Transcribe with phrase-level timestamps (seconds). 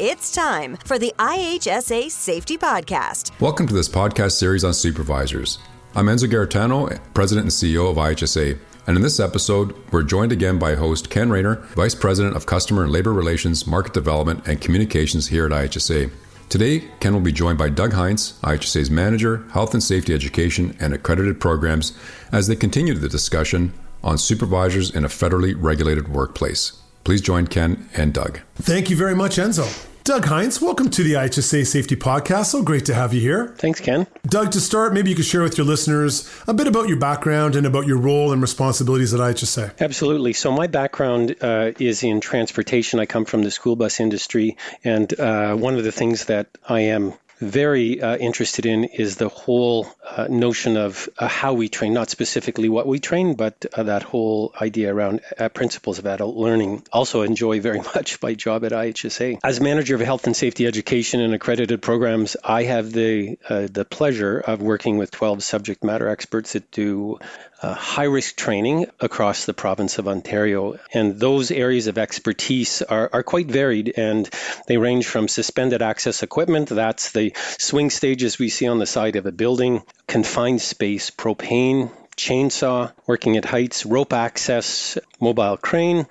[0.00, 3.32] It's time for the IHSA Safety Podcast.
[3.40, 5.58] Welcome to this podcast series on supervisors.
[5.96, 8.56] I'm Enzo Garritano, President and CEO of IHSA.
[8.86, 12.84] And in this episode, we're joined again by host Ken Rayner, Vice President of Customer
[12.84, 16.12] and Labor Relations, Market Development, and Communications here at IHSA.
[16.48, 20.94] Today, Ken will be joined by Doug Heintz, IHSA's Manager, Health and Safety Education and
[20.94, 21.98] Accredited Programs,
[22.30, 23.72] as they continue the discussion
[24.04, 26.80] on supervisors in a federally regulated workplace.
[27.04, 28.40] Please join Ken and Doug.
[28.56, 29.86] Thank you very much, Enzo.
[30.08, 32.46] Doug Heintz, welcome to the IHSA Safety Podcast.
[32.46, 33.48] So great to have you here.
[33.58, 34.06] Thanks, Ken.
[34.26, 37.56] Doug, to start, maybe you could share with your listeners a bit about your background
[37.56, 39.78] and about your role and responsibilities at IHSA.
[39.78, 40.32] Absolutely.
[40.32, 43.00] So, my background uh, is in transportation.
[43.00, 46.80] I come from the school bus industry, and uh, one of the things that I
[46.80, 51.94] am very uh, interested in is the whole uh, notion of uh, how we train,
[51.94, 56.36] not specifically what we train, but uh, that whole idea around uh, principles of adult
[56.36, 56.82] learning.
[56.92, 59.38] Also, enjoy very much my job at IHSA.
[59.44, 63.84] As manager of health and safety education and accredited programs, I have the uh, the
[63.84, 67.18] pleasure of working with 12 subject matter experts that do
[67.60, 70.78] uh, high risk training across the province of Ontario.
[70.92, 74.28] And those areas of expertise are, are quite varied and
[74.66, 79.16] they range from suspended access equipment, that's the swing stages we see on the side
[79.16, 86.06] of a building, confined space, propane, chainsaw, working at heights, rope access, mobile crane,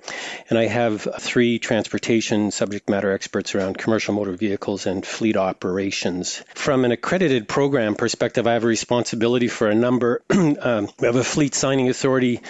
[0.50, 6.44] and I have three transportation subject matter experts around commercial motor vehicles and fleet operations.
[6.56, 10.22] From an accredited program perspective, I have a responsibility for a number.
[10.30, 12.42] um, we have a fleet signing authority,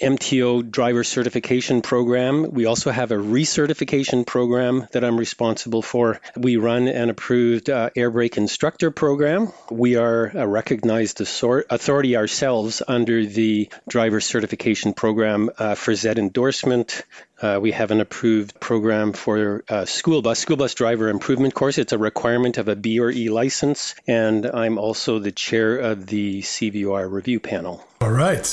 [0.00, 2.50] MTO driver certification program.
[2.52, 6.20] We also have a recertification program that I'm responsible for.
[6.36, 9.52] We run an approved uh, air brake instructor program.
[9.70, 17.04] We are a recognized authority ourselves under the driver certification program uh, for Z endorsement.
[17.40, 21.78] Uh, we have an approved program for uh, school bus, school bus driver improvement course.
[21.78, 26.06] It's a requirement of a B or E license, and I'm also the chair of
[26.06, 27.84] the CVR review panel.
[28.00, 28.46] All right.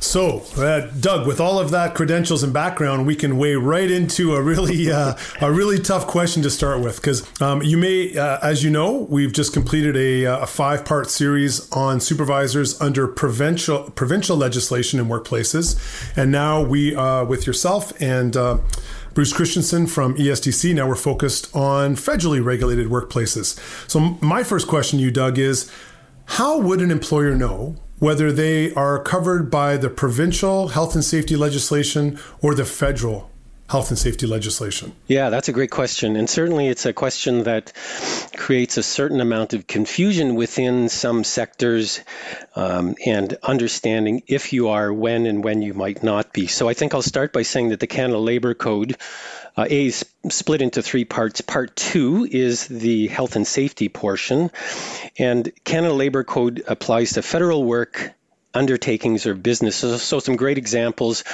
[0.00, 4.34] So, uh, Doug, with all of that credentials and background, we can weigh right into
[4.34, 8.38] a really uh, a really tough question to start with because um, you may, uh,
[8.42, 13.08] as you know, we've just completed a, uh, a five part series on supervisors under
[13.08, 15.76] provincial provincial legislation in workplaces,
[16.16, 18.58] and now we, uh, with yourself and uh,
[19.14, 20.74] Bruce Christensen from ESDC.
[20.74, 23.58] Now we're focused on federally regulated workplaces.
[23.90, 25.70] So, my first question to you, Doug, is
[26.26, 31.36] how would an employer know whether they are covered by the provincial health and safety
[31.36, 33.30] legislation or the federal
[33.68, 34.92] health and safety legislation?
[35.06, 36.16] Yeah, that's a great question.
[36.16, 37.72] And certainly it's a question that
[38.34, 42.00] creates a certain amount of confusion within some sectors
[42.56, 46.46] um, and understanding if you are, when, and when you might not be.
[46.46, 48.96] So I think I'll start by saying that the Canada Labour Code
[49.58, 51.40] uh, A is split into three parts.
[51.40, 54.52] Part two is the health and safety portion,
[55.18, 58.12] and Canada Labour Code applies to federal work
[58.58, 60.02] undertakings or businesses.
[60.02, 61.24] So, some great examples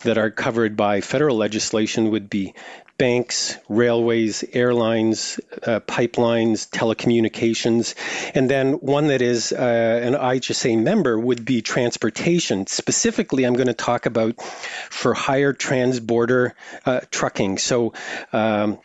[0.00, 2.54] that are covered by federal legislation would be
[3.00, 7.94] banks, railways, airlines, uh, pipelines, telecommunications.
[8.34, 12.66] And then one that is uh, an IHSA member would be transportation.
[12.66, 16.52] Specifically, I'm going to talk about for hire transborder
[16.84, 17.56] uh, trucking.
[17.56, 17.94] So,
[18.34, 18.78] um,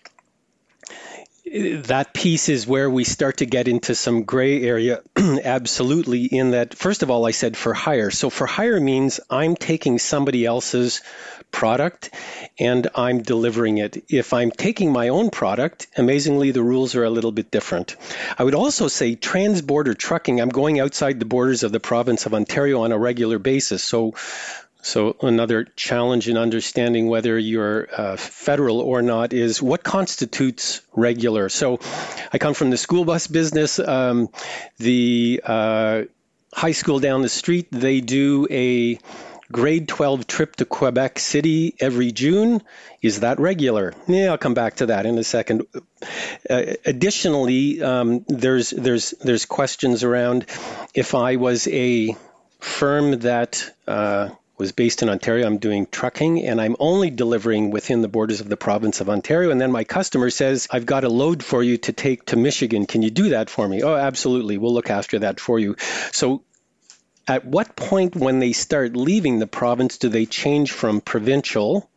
[1.46, 6.74] that piece is where we start to get into some gray area absolutely in that
[6.74, 8.10] first of all i said for hire.
[8.10, 11.02] So for hire means i'm taking somebody else's
[11.52, 12.10] product
[12.58, 14.06] and i'm delivering it.
[14.10, 17.96] If i'm taking my own product amazingly the rules are a little bit different.
[18.40, 20.42] I would also say transborder trucking.
[20.42, 23.84] I'm going outside the borders of the province of ontario on a regular basis.
[23.84, 24.16] So
[24.86, 31.50] so, another challenge in understanding whether you're uh, federal or not is what constitutes regular.
[31.50, 31.80] So,
[32.32, 33.80] I come from the school bus business.
[33.80, 34.30] Um,
[34.78, 36.04] the uh,
[36.54, 39.00] high school down the street, they do a
[39.52, 42.62] grade 12 trip to Quebec City every June.
[43.02, 43.92] Is that regular?
[44.08, 45.66] Yeah, I'll come back to that in a second.
[46.48, 50.46] Uh, additionally, um, there's there's there's questions around
[50.94, 52.16] if I was a
[52.60, 55.46] firm that uh, was based in Ontario.
[55.46, 59.52] I'm doing trucking and I'm only delivering within the borders of the province of Ontario.
[59.52, 62.86] And then my customer says, I've got a load for you to take to Michigan.
[62.86, 63.84] Can you do that for me?
[63.84, 64.58] Oh, absolutely.
[64.58, 65.76] We'll look after that for you.
[66.12, 66.44] So,
[67.28, 71.90] at what point when they start leaving the province do they change from provincial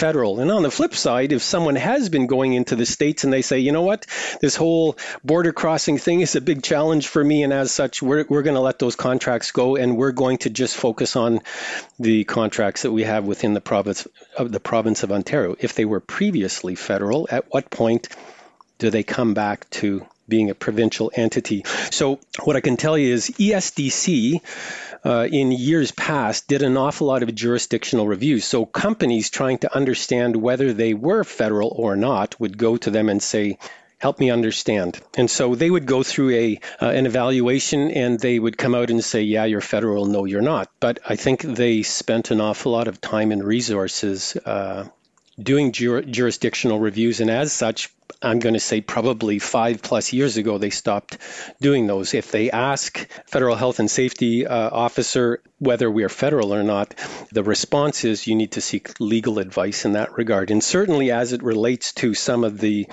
[0.00, 0.40] federal.
[0.40, 3.42] And on the flip side, if someone has been going into the states and they
[3.42, 4.06] say, you know what,
[4.40, 8.24] this whole border crossing thing is a big challenge for me, and as such, we're,
[8.26, 11.40] we're going to let those contracts go and we're going to just focus on
[11.98, 14.08] the contracts that we have within the province
[14.38, 15.54] of the province of Ontario.
[15.60, 18.08] If they were previously federal, at what point
[18.78, 21.64] do they come back to being a provincial entity?
[21.90, 24.40] So, what I can tell you is ESDC.
[25.04, 28.44] Uh, in years past, did an awful lot of jurisdictional reviews.
[28.44, 33.08] So companies trying to understand whether they were federal or not would go to them
[33.08, 33.58] and say,
[34.00, 34.98] help me understand.
[35.16, 38.90] And so they would go through a uh, an evaluation and they would come out
[38.90, 40.70] and say, yeah, you're federal, no, you're not.
[40.80, 44.88] But I think they spent an awful lot of time and resources uh,
[45.38, 47.90] doing jur- jurisdictional reviews, and as such,
[48.22, 51.18] I'm going to say probably five plus years ago, they stopped
[51.60, 52.14] doing those.
[52.14, 56.94] If they ask federal health and safety uh, officer whether we are federal or not,
[57.32, 60.50] the response is you need to seek legal advice in that regard.
[60.50, 62.86] And certainly as it relates to some of the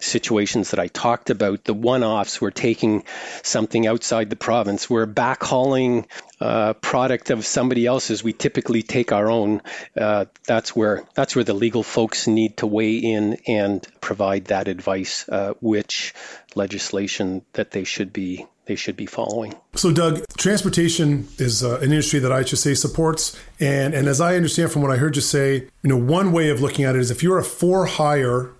[0.00, 3.02] situations that I talked about, the one offs, we're taking
[3.42, 6.06] something outside the province, we're backhauling
[6.42, 8.24] uh, product of somebody else's.
[8.24, 9.62] We typically take our own.
[9.96, 14.61] Uh, that's where that's where the legal folks need to weigh in and provide that
[14.68, 16.14] advice, uh, which
[16.54, 19.54] legislation that they should be they should be following.
[19.74, 24.70] So, Doug, transportation is uh, an industry that IHSA supports, and and as I understand
[24.70, 27.10] from what I heard you say, you know, one way of looking at it is
[27.10, 28.52] if you're a for hire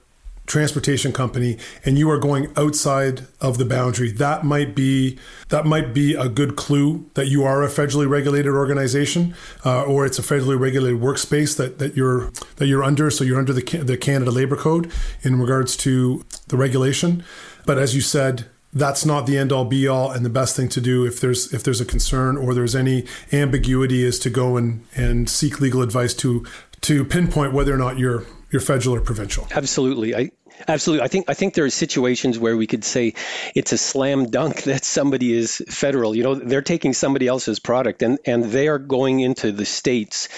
[0.46, 5.16] transportation company and you are going outside of the boundary that might be
[5.50, 9.34] that might be a good clue that you are a federally regulated organization
[9.64, 13.10] uh, or it's a federally regulated workspace that, that you're that you're under.
[13.10, 14.90] So you're under the, the Canada Labor Code
[15.22, 17.24] in regards to the regulation.
[17.66, 20.66] But as you said that's not the end all be all and the best thing
[20.70, 24.56] to do if there's if there's a concern or there's any ambiguity is to go
[24.56, 26.44] and and seek legal advice to
[26.80, 29.48] to pinpoint whether or not you're you're federal or provincial.
[29.50, 30.14] Absolutely.
[30.14, 30.30] I
[30.68, 31.04] Absolutely.
[31.04, 33.14] I think I think there are situations where we could say
[33.54, 36.14] it's a slam dunk that somebody is federal.
[36.14, 40.28] You know, they're taking somebody else's product and, and they are going into the States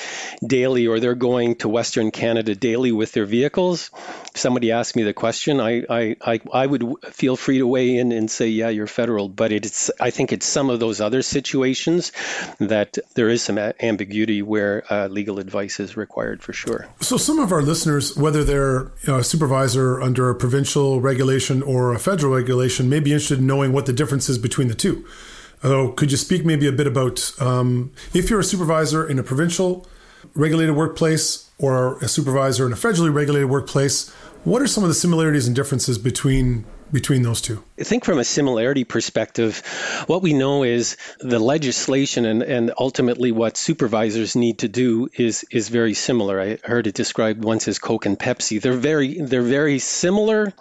[0.45, 3.91] daily or they're going to Western Canada daily with their vehicles.
[4.35, 8.13] Somebody asked me the question, I, I, I, I would feel free to weigh in
[8.13, 9.29] and say, yeah, you're federal.
[9.29, 12.13] But it's I think it's some of those other situations
[12.59, 16.89] that there is some ambiguity where uh, legal advice is required for sure.
[17.01, 21.61] So some of our listeners, whether they're you know, a supervisor under a provincial regulation
[21.61, 24.75] or a federal regulation may be interested in knowing what the difference is between the
[24.75, 25.05] two.
[25.65, 29.25] Although, could you speak maybe a bit about um, if you're a supervisor in a
[29.25, 29.89] provincial
[30.37, 34.09] regulated workplace or a supervisor in a federally regulated workplace,
[34.45, 37.63] what are some of the similarities and differences between between those two?
[37.79, 39.63] I think from a similarity perspective,
[40.07, 45.45] what we know is the legislation and, and ultimately what supervisors need to do is
[45.51, 46.41] is very similar.
[46.41, 48.61] I heard it described once as Coke and Pepsi.
[48.61, 50.53] They're very they're very similar,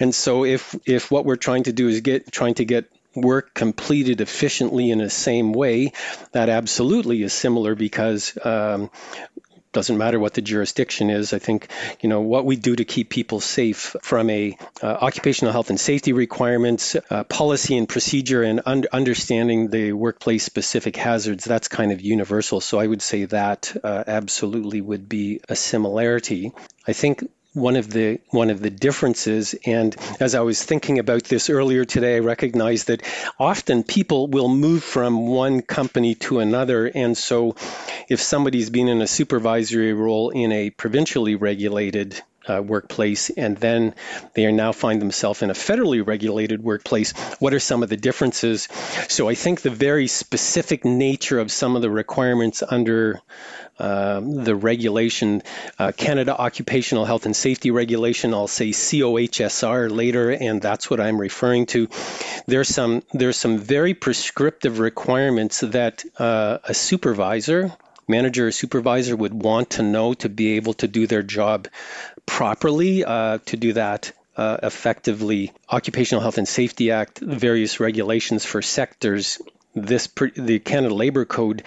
[0.00, 3.52] and so if if what we're trying to do is get trying to get work
[3.54, 5.92] completed efficiently in the same way,
[6.32, 8.90] that absolutely is similar because um,
[9.72, 11.32] doesn't matter what the jurisdiction is.
[11.32, 11.68] I think
[12.00, 15.80] you know what we do to keep people safe from a uh, occupational health and
[15.80, 21.44] safety requirements, uh, policy and procedure, and un- understanding the workplace specific hazards.
[21.44, 22.60] That's kind of universal.
[22.60, 26.52] So I would say that uh, absolutely would be a similarity.
[26.86, 29.54] I think one of the one of the differences.
[29.66, 33.02] And as i was thinking about this earlier today i recognized that
[33.38, 36.86] often people will move from one company to another.
[36.86, 37.56] And so
[38.08, 43.94] if somebody's been in a supervisory role in a provincially regulated uh, workplace and then
[44.34, 47.96] they are now find themselves in a federally regulated workplace what are some of the
[47.96, 48.68] differences
[49.08, 53.20] so i think the very specific nature of some of the requirements under
[53.78, 55.42] um, the regulation,
[55.78, 58.34] uh, Canada Occupational Health and Safety Regulation.
[58.34, 61.88] I'll say COHSR later, and that's what I'm referring to.
[62.46, 67.72] There's some there's some very prescriptive requirements that uh, a supervisor,
[68.12, 71.68] manager, or supervisor would want to know to be able to do their job
[72.26, 73.04] properly.
[73.04, 75.52] Uh, to do that uh, effectively.
[75.68, 79.40] Occupational Health and Safety Act, various regulations for sectors
[79.74, 81.62] this the Canada Labor Code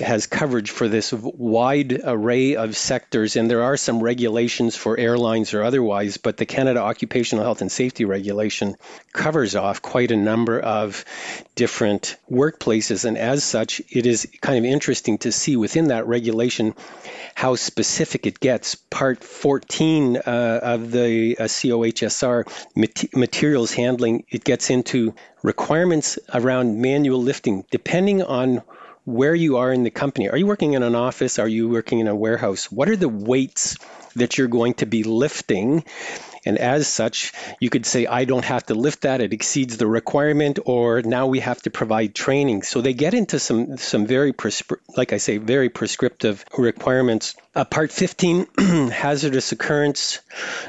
[0.00, 5.54] has coverage for this wide array of sectors, and there are some regulations for airlines
[5.54, 8.76] or otherwise, but the Canada Occupational Health and Safety Regulation
[9.12, 11.04] covers off quite a number of
[11.56, 16.74] different workplaces, and as such, it is kind of interesting to see within that regulation
[17.34, 18.76] how specific it gets.
[18.76, 20.20] Part 14 uh,
[20.62, 22.44] of the uh, COHSR
[22.76, 28.62] mat- materials handling, it gets into requirements around manual lifting, depending on
[29.04, 30.28] where you are in the company.
[30.28, 31.38] Are you working in an office?
[31.38, 32.70] Are you working in a warehouse?
[32.70, 33.76] What are the weights
[34.18, 35.84] that you're going to be lifting.
[36.44, 39.86] And as such, you could say, I don't have to lift that, it exceeds the
[39.86, 42.62] requirement, or now we have to provide training.
[42.62, 47.34] So they get into some, some very, prescri- like I say, very prescriptive requirements.
[47.54, 48.46] Uh, part 15,
[48.90, 50.20] hazardous occurrence,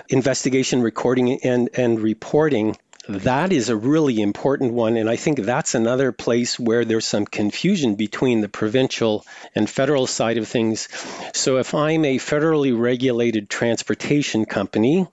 [0.09, 2.75] investigation, recording, and, and reporting
[3.09, 4.95] that is a really important one.
[4.95, 9.25] And I think that's another place where there's some confusion between the provincial
[9.55, 10.87] and federal side of things.
[11.33, 15.07] So if I'm a federally regulated transportation company,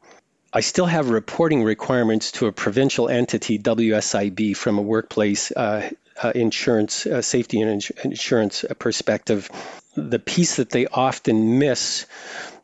[0.53, 5.91] I still have reporting requirements to a provincial entity, WSIB, from a workplace uh,
[6.23, 9.51] uh, insurance, uh, safety and ins- insurance perspective.
[9.97, 12.07] The piece that they often miss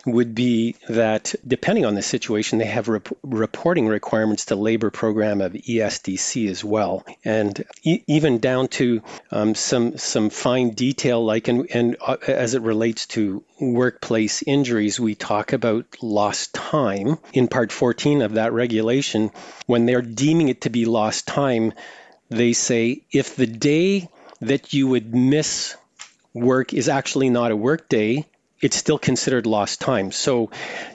[0.04, 5.40] would be that depending on the situation, they have rep- reporting requirements to labor program
[5.40, 11.48] of ESDC as well, and e- even down to um, some some fine detail, like
[11.48, 17.48] and and uh, as it relates to workplace injuries, we talk about lost time in
[17.48, 19.30] Part 14 of that regulation.
[19.66, 21.72] When they're deeming it to be lost time,
[22.28, 24.08] they say if the day
[24.40, 25.76] that you would miss
[26.34, 28.26] work is actually not a work day
[28.62, 30.12] it's still considered lost time.
[30.12, 30.50] So,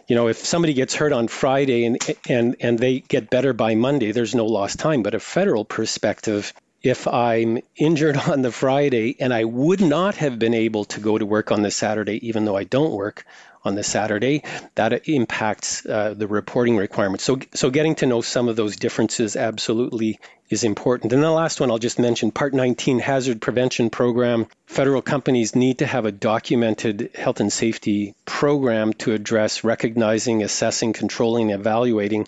[0.08, 1.98] you know, if somebody gets hurt on Friday and
[2.28, 5.04] and and they get better by Monday, there's no lost time.
[5.04, 10.40] But a federal perspective, if I'm injured on the Friday and I would not have
[10.40, 13.26] been able to go to work on the Saturday, even though I don't work
[13.64, 14.44] on the Saturday,
[14.76, 17.24] that impacts uh, the reporting requirements.
[17.24, 21.12] So, so getting to know some of those differences absolutely is important.
[21.12, 24.48] And the last one I'll just mention Part 19 Hazard Prevention Program.
[24.66, 30.94] Federal companies need to have a documented health and safety program to address recognizing, assessing,
[30.94, 32.28] controlling, evaluating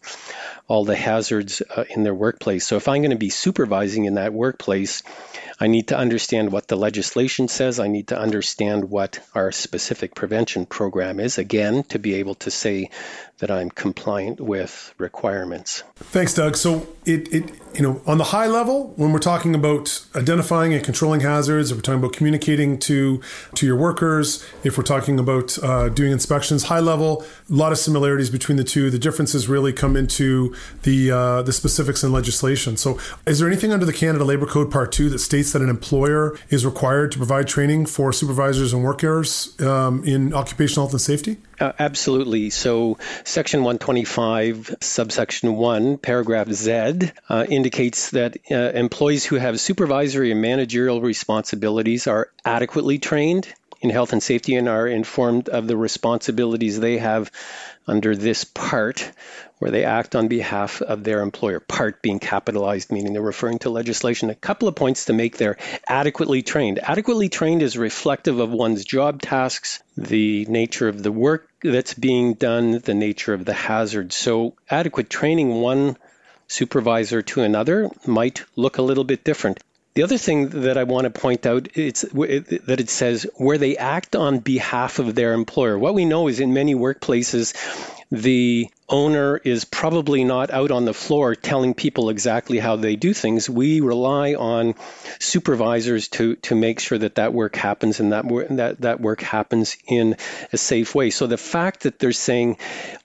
[0.68, 2.68] all the hazards uh, in their workplace.
[2.68, 5.02] So if I'm going to be supervising in that workplace,
[5.60, 7.80] I need to understand what the legislation says.
[7.80, 12.52] I need to understand what our specific prevention program is, again, to be able to
[12.52, 12.90] say
[13.40, 15.84] that I'm compliant with requirements.
[15.96, 16.58] Thanks, Doug.
[16.58, 20.84] So it, it you know, on the high level, when we're talking about identifying and
[20.84, 23.22] controlling hazards, if we're talking about communicating to
[23.56, 27.78] to your workers, if we're talking about uh, doing inspections, high level, a lot of
[27.78, 28.90] similarities between the two.
[28.90, 32.76] The differences really come into the uh, the specifics in legislation.
[32.76, 35.70] So, is there anything under the Canada Labor Code Part Two that states that an
[35.70, 41.02] employer is required to provide training for supervisors and workers um, in occupational health and
[41.10, 41.38] safety?
[41.60, 42.50] Uh, absolutely.
[42.50, 50.32] So, Section 125, subsection 1, paragraph Z, uh, indicates that uh, employees who have supervisory
[50.32, 53.48] and managerial responsibilities are adequately trained
[53.82, 57.32] in health and safety and are informed of the responsibilities they have
[57.88, 59.12] under this part
[59.60, 61.60] where they act on behalf of their employer.
[61.60, 64.30] Part being capitalized, meaning they're referring to legislation.
[64.30, 65.58] A couple of points to make there.
[65.88, 66.80] Adequately trained.
[66.80, 72.36] Adequately trained is reflective of one's job tasks, the nature of the work that's being
[72.36, 74.14] done, the nature of the hazard.
[74.14, 75.98] So, adequate training one
[76.48, 79.60] supervisor to another might look a little bit different.
[79.96, 83.76] The other thing that I want to point out is that it says where they
[83.76, 85.78] act on behalf of their employer.
[85.78, 87.54] What we know is in many workplaces,
[88.12, 93.14] the owner is probably not out on the floor telling people exactly how they do
[93.14, 93.48] things.
[93.48, 94.74] We rely on
[95.20, 98.26] supervisors to to make sure that that work happens and that
[98.58, 100.18] that that work happens in
[100.52, 101.12] a safe way.
[101.12, 102.58] So the fact that they're saying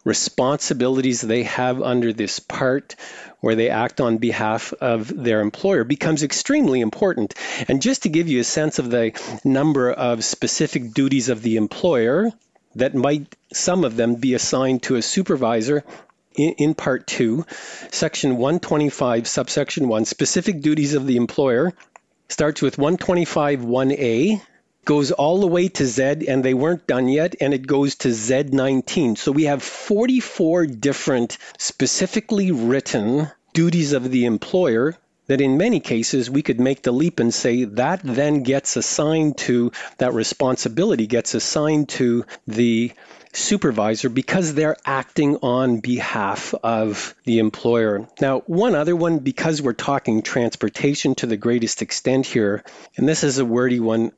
[0.04, 2.96] responsibilities they have under this part
[3.40, 7.34] where they act on behalf of their employer becomes extremely important.
[7.68, 9.12] And just to give you a sense of the
[9.44, 12.32] number of specific duties of the employer,
[12.76, 15.84] that might, some of them, be assigned to a supervisor
[16.36, 17.46] in, Part 2,
[17.90, 21.72] Section 125, subsection 1, specific duties of the employer,
[22.28, 24.42] starts with 125 1A,
[24.84, 28.08] goes all the way to Z, and they weren't done yet, and it goes to
[28.08, 29.16] Z19.
[29.16, 36.30] So we have 44 different specifically written duties of the employer that in many cases
[36.30, 41.34] we could make the leap and say that then gets assigned to that responsibility gets
[41.34, 42.92] assigned to the
[43.32, 48.08] supervisor because they're acting on behalf of the employer.
[48.20, 52.62] Now, one other one, because we're talking transportation to the greatest extent here,
[52.96, 54.12] and this is a wordy one,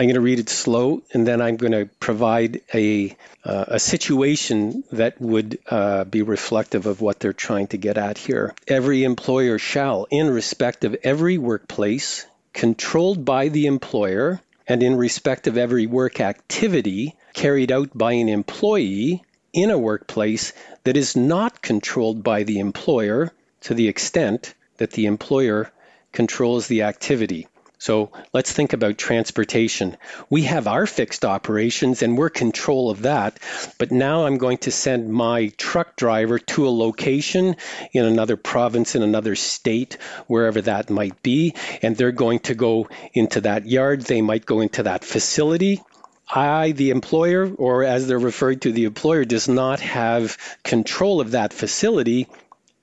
[0.00, 3.14] I'm going to read it slow, and then I'm going to provide a,
[3.44, 8.16] uh, a situation that would uh, be reflective of what they're trying to get at
[8.16, 8.54] here.
[8.66, 15.46] Every employer shall, in respect of every workplace controlled by the employer, and in respect
[15.46, 20.54] of every work activity carried out by an employee in a workplace
[20.84, 23.30] that is not controlled by the employer
[23.60, 25.70] to the extent that the employer
[26.10, 27.46] controls the activity.
[27.80, 29.96] So let's think about transportation.
[30.28, 33.38] We have our fixed operations and we're control of that.
[33.78, 37.56] But now I'm going to send my truck driver to a location
[37.92, 39.96] in another province, in another state,
[40.26, 41.54] wherever that might be.
[41.80, 44.02] And they're going to go into that yard.
[44.02, 45.82] They might go into that facility.
[46.28, 51.30] I, the employer, or as they're referred to, the employer does not have control of
[51.30, 52.28] that facility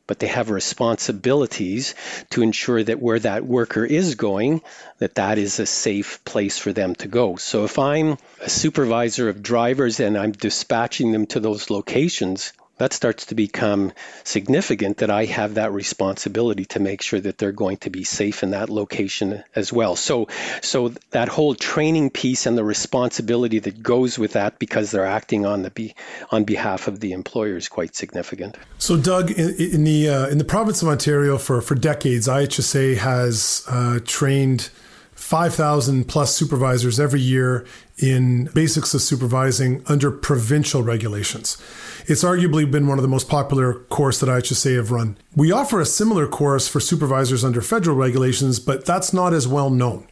[0.08, 1.94] but they have responsibilities
[2.32, 4.62] to ensure that where that worker is going
[5.00, 7.36] that that is a safe place for them to go.
[7.36, 12.94] So if i'm a supervisor of drivers and i'm dispatching them to those locations that
[12.94, 13.92] starts to become
[14.24, 18.44] significant that I have that responsibility to make sure that they're going to be safe
[18.44, 19.96] in that location as well.
[19.96, 20.28] So,
[20.62, 25.46] so that whole training piece and the responsibility that goes with that because they're acting
[25.46, 25.96] on the be,
[26.32, 28.58] on behalf of the employer is quite significant.
[28.78, 32.98] So, Doug, in, in the uh, in the province of Ontario for for decades, IHSA
[32.98, 34.70] has uh, trained
[35.16, 37.66] 5,000 plus supervisors every year
[37.98, 41.58] in basics of supervising under provincial regulations.
[42.06, 45.18] It's arguably been one of the most popular course that I should IHSA have run.
[45.36, 49.70] We offer a similar course for supervisors under federal regulations, but that's not as well
[49.70, 50.08] known.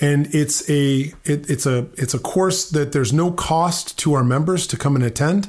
[0.00, 4.24] And it's a it, it's a it's a course that there's no cost to our
[4.24, 5.48] members to come and attend.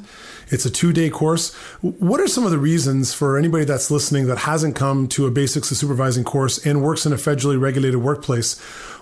[0.50, 1.54] It's a two day course.
[1.82, 5.32] What are some of the reasons for anybody that's listening that hasn't come to a
[5.32, 8.56] basics of supervising course and works in a federally regulated workplace?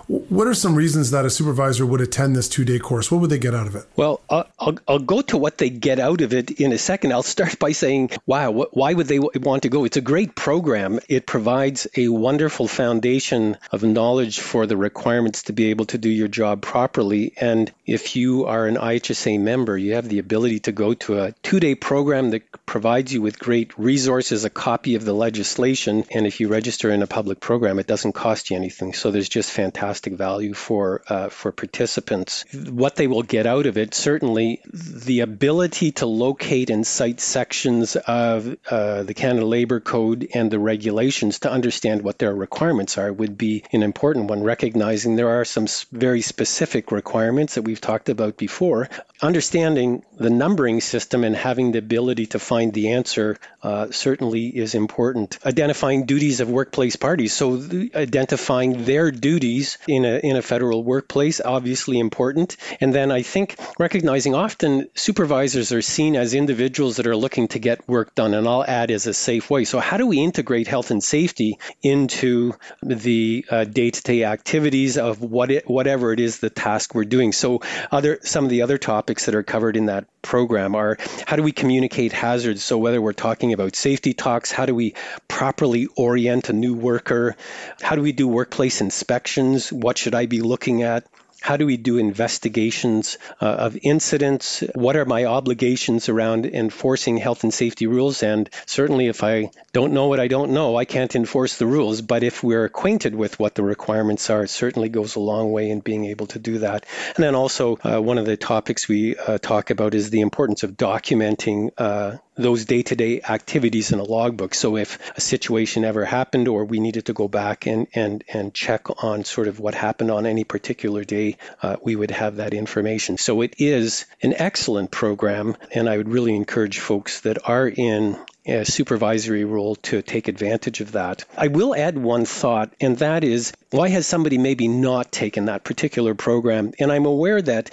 [0.08, 3.10] What are some reasons that a supervisor would attend this two day course?
[3.10, 3.86] What would they get out of it?
[3.96, 7.12] Well, I'll, I'll, go to what they get out of it in a second.
[7.12, 9.84] I'll start by saying, wow, why would they want to go?
[9.84, 11.00] It's a great program.
[11.08, 16.08] It provides a wonderful foundation of knowledge for the requirements to be able to do
[16.08, 17.32] your job properly.
[17.36, 21.32] And if you are an IHSA member, you have the ability to go to a
[21.42, 26.04] two day program that provides you with great resources, a copy of the legislation.
[26.10, 28.92] And if you register in a public program, it doesn't cost you anything.
[28.92, 32.44] So there's just fantastic value for uh, for participants.
[32.52, 37.96] What they will get out of it, certainly, the ability to locate and cite sections
[37.96, 43.10] of uh, the Canada Labour Code and the regulations to understand what their requirements are
[43.10, 44.42] would be an important one.
[44.42, 48.90] Recognizing there are some very specific requirements that we've talked about before,
[49.22, 54.74] understanding the numbering system and having the ability to find the answer uh, certainly is
[54.74, 55.38] important.
[55.44, 57.62] Identifying duties of workplace parties, so
[57.94, 62.56] identifying their duties in a in a federal workplace, obviously important.
[62.80, 67.58] And then I think recognizing often supervisors are seen as individuals that are looking to
[67.58, 69.64] get work done, and I'll add as a safe way.
[69.64, 75.50] So how do we integrate health and safety into the uh, day-to-day activities of what
[75.50, 77.32] it, whatever it is the task we're doing?
[77.32, 81.36] So other some of the other topics that are covered in that program are how
[81.36, 82.55] do we communicate hazards?
[82.62, 84.94] So whether we're talking about safety talks, how do we
[85.28, 87.36] properly orient a new worker?
[87.80, 89.72] How do we do workplace inspections?
[89.72, 91.04] What should I be looking at?
[91.40, 94.64] How do we do investigations uh, of incidents?
[94.74, 98.22] What are my obligations around enforcing health and safety rules?
[98.22, 102.00] And certainly, if I don't know what I don't know, I can't enforce the rules.
[102.00, 105.70] But if we're acquainted with what the requirements are, it certainly goes a long way
[105.70, 106.86] in being able to do that.
[107.14, 110.62] And then also, uh, one of the topics we uh, talk about is the importance
[110.62, 114.54] of documenting uh, those day-to-day activities in a logbook.
[114.54, 118.52] So if a situation ever happened or we needed to go back and and and
[118.52, 121.25] check on sort of what happened on any particular day,
[121.62, 123.18] uh, we would have that information.
[123.18, 128.18] So it is an excellent program, and I would really encourage folks that are in
[128.46, 131.24] a supervisory role to take advantage of that.
[131.36, 135.64] I will add one thought, and that is why has somebody maybe not taken that
[135.64, 136.72] particular program?
[136.78, 137.70] And I'm aware that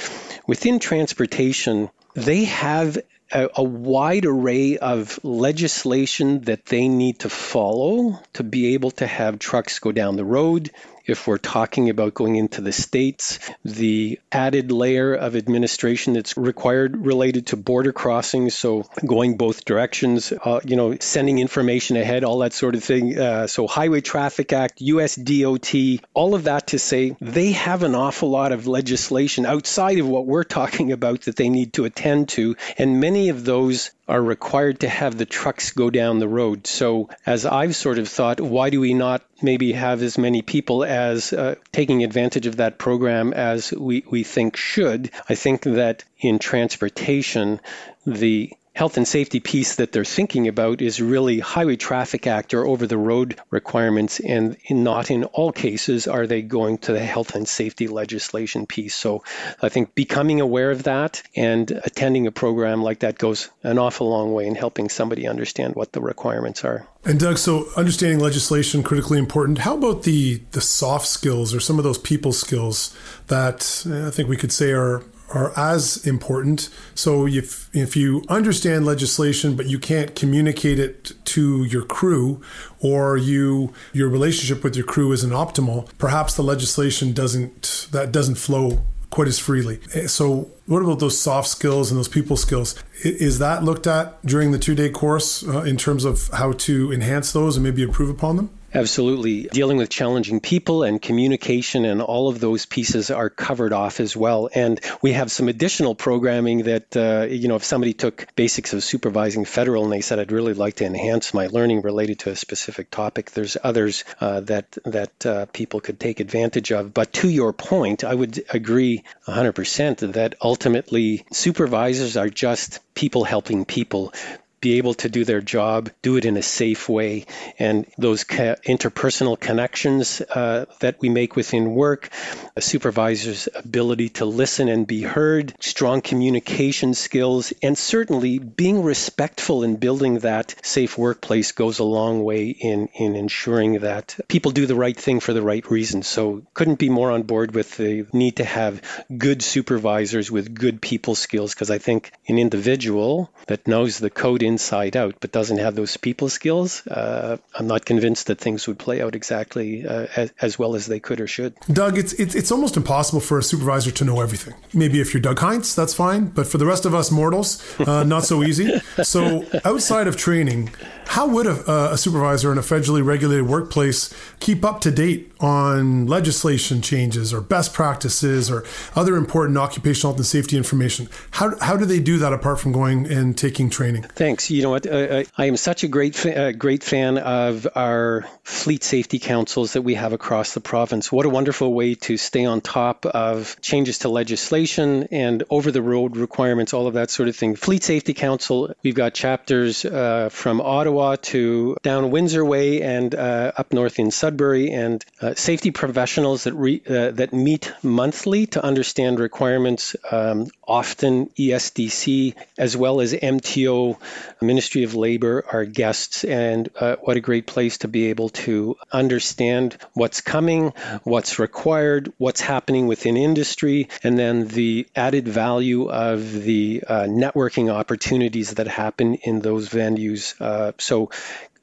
[0.48, 2.98] within transportation, they have
[3.32, 9.08] a, a, wide array of legislation that they need to follow to be able to
[9.08, 10.72] have trucks go down the road,
[11.06, 17.06] if we're talking about going into the states, the added layer of administration that's required
[17.06, 22.40] related to border crossings, so going both directions, uh, you know, sending information ahead, all
[22.40, 23.18] that sort of thing.
[23.18, 25.74] Uh, so Highway Traffic Act, US DOT,
[26.14, 30.26] all of that to say they have an awful lot of legislation outside of what
[30.26, 34.82] we're talking about that they need to attend to, and many of those are required
[34.82, 36.68] to have the trucks go down the road.
[36.68, 40.84] So, as I've sort of thought, why do we not maybe have as many people
[40.84, 45.12] as uh, taking advantage of that program as we, we think should?
[45.30, 47.62] I think that in transportation,
[48.06, 52.66] the health and safety piece that they're thinking about is really Highway Traffic Act or
[52.66, 57.00] over the road requirements, and in not in all cases are they going to the
[57.00, 58.96] health and safety legislation piece.
[58.96, 59.24] So
[59.62, 64.10] I think becoming aware of that and attending a program like that goes an awful
[64.10, 66.88] long way in helping somebody understand what the requirements are.
[67.06, 69.60] And Doug, so understanding legislation critically important.
[69.60, 72.96] How about the the soft skills or some of those people skills
[73.28, 76.70] that eh, I think we could say are are as important.
[76.96, 82.42] So if if you understand legislation but you can't communicate it to your crew
[82.80, 88.36] or you your relationship with your crew isn't optimal, perhaps the legislation doesn't that doesn't
[88.36, 89.80] flow quite as freely.
[89.94, 92.76] Eh, so, what about those soft skills and those people skills?
[93.04, 96.92] Is that looked at during the two day course uh, in terms of how to
[96.92, 98.50] enhance those and maybe improve upon them?
[98.76, 99.44] Absolutely.
[99.44, 104.18] Dealing with challenging people and communication and all of those pieces are covered off as
[104.18, 104.50] well.
[104.54, 108.84] And we have some additional programming that, uh, you know, if somebody took basics of
[108.84, 112.36] supervising federal and they said, I'd really like to enhance my learning related to a
[112.36, 116.94] specific topic, there's others uh, that, that uh, people could take advantage of.
[116.96, 123.66] But to your point, I would agree 100% that ultimately supervisors are just people helping
[123.66, 124.14] people
[124.64, 127.26] be able to do their job, do it in a safe way.
[127.60, 132.10] And those ca- interpersonal connections uh, that we make within work,
[132.56, 139.64] a supervisor's ability to listen and be heard, strong communication skills, and certainly being respectful
[139.64, 144.66] in building that safe workplace goes a long way in, in ensuring that people do
[144.66, 146.08] the right thing for the right reasons.
[146.08, 148.82] So couldn't be more on board with the need to have
[149.18, 154.42] good supervisors with good people skills because I think an individual that knows the code
[154.54, 158.80] inside out but doesn't have those people skills, uh, I'm not convinced that things would
[158.80, 161.54] play out exactly uh, as, as, well as they could or should.
[161.82, 164.54] Doug, it's, it's, it's almost impossible for a supervisor to know everything.
[164.74, 166.26] Maybe if you're Doug Heintz, that's fine.
[166.26, 168.80] But for the rest of us mortals, uh, not so easy.
[169.04, 170.70] So outside of training,
[171.08, 176.08] how would a, a, supervisor in a federally regulated workplace keep up to date on
[176.08, 178.64] legislation changes or best practices or
[178.96, 181.08] other important occupational health and safety information?
[181.32, 184.04] How, how do they do that apart from going and taking training?
[184.04, 184.50] Thanks.
[184.50, 184.88] You know what?
[184.88, 189.84] Uh, I am such a great, fa- great fan of our fleet safety councils that
[189.84, 191.12] we have across the province.
[191.12, 195.82] What a wonderful way to stay on top of changes to legislation and over the
[195.82, 197.56] road requirements, all of that sort of thing.
[197.56, 203.16] Fleet Safety Council, we've got chapters uh, from Ottawa Ottawa to down Windsor Way and
[203.16, 208.46] uh, up north in Sudbury, and uh, safety professionals that re, uh, that meet monthly
[208.48, 209.96] to understand requirements.
[210.12, 213.98] Um, often ESDC as well as MTO,
[214.42, 218.78] Ministry of Labor, are guests, and uh, what a great place to be able to
[218.92, 226.44] understand what's coming, what's required, what's happening within industry, and then the added value of
[226.44, 230.40] the uh, networking opportunities that happen in those venues.
[230.40, 231.10] Uh, so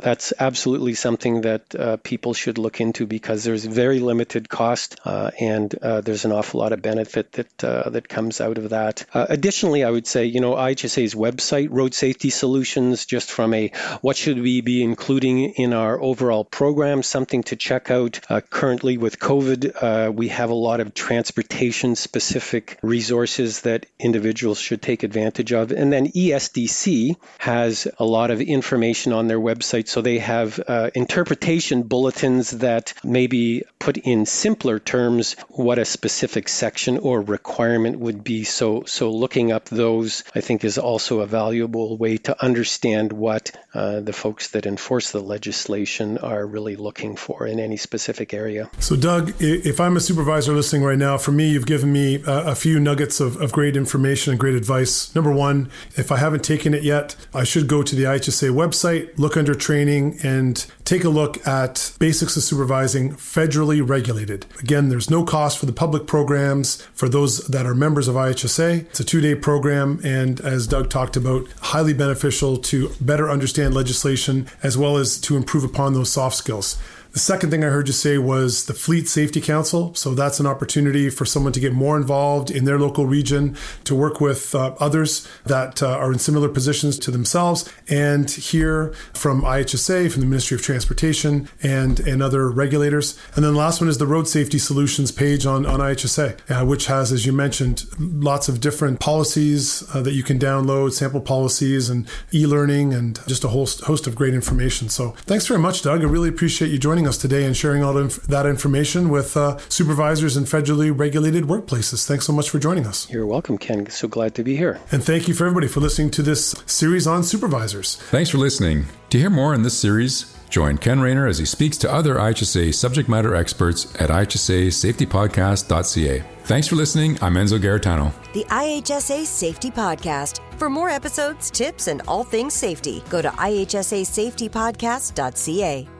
[0.01, 5.31] that's absolutely something that uh, people should look into because there's very limited cost uh,
[5.41, 9.05] and uh, there's an awful lot of benefit that uh, that comes out of that.
[9.13, 13.69] Uh, additionally, I would say you know IHSA's website, Road Safety Solutions, just from a
[14.01, 18.21] what should we be including in our overall program, something to check out.
[18.29, 24.83] Uh, currently with COVID, we have a lot of transportation specific resources that individuals should
[24.83, 30.03] take advantage of, and then ESDC has a lot of information on their website so
[30.03, 36.99] they have uh, interpretation bulletins that maybe put in simpler terms what a specific section
[36.99, 38.45] or requirement would be.
[38.45, 43.51] So, so looking up those, I think, is also a valuable way to understand what
[43.75, 48.71] uh, the folks that enforce the legislation are really looking for in any specific area.
[48.79, 52.55] So, Doug, if I'm a supervisor listening right now, for me, you've given me a,
[52.61, 55.15] few nuggets of, of great information and great advice.
[55.15, 59.19] Number one, if I haven't taken it yet, I should go to the IHSA website,
[59.19, 64.45] look under training training and take a look at basics of supervising federally regulated.
[64.59, 68.81] Again, there's no cost for the public programs for those that are members of IHSA.
[68.91, 73.75] It's a two day program, and as Doug talked about, highly beneficial to better understand
[73.75, 76.77] legislation as well as to improve upon those soft skills.
[77.13, 79.93] The second thing I heard you say was the Fleet Safety Council.
[79.95, 83.97] So that's an opportunity for someone to get more involved in their local region, to
[83.97, 89.43] work with uh, others that uh, are in similar positions to themselves, and hear from
[89.43, 93.19] IHSA, from the Ministry of Transportation, and, and other regulators.
[93.35, 96.65] And then the last one is the Road Safety Solutions page on, on IHSA, uh,
[96.65, 101.21] which has, as you mentioned, lots of different policies uh, that you can download, sample
[101.21, 104.89] policies, and e learning, and just a whole host of great information.
[104.89, 106.03] So thanks very much, Doug.
[106.03, 109.57] I really appreciate you joining joining us today and sharing all that information with uh,
[109.71, 112.07] supervisors in federally regulated workplaces.
[112.07, 113.09] Thanks so much for joining us.
[113.09, 113.89] You're welcome, Ken.
[113.89, 114.79] So glad to be here.
[114.93, 117.97] And thank you for everybody for listening to this series on supervisors.
[118.11, 118.85] Thanks for listening.
[119.09, 122.75] To hear more in this series, Join Ken Rayner as he speaks to other IHSA
[122.75, 126.25] subject matter experts at IHSASafetyPodcast.ca.
[126.43, 127.17] Thanks for listening.
[127.23, 128.13] I'm Enzo Garritano.
[128.33, 130.41] The IHSA Safety Podcast.
[130.59, 136.00] For more episodes, tips, and all things safety, go to IHSASafetyPodcast.ca.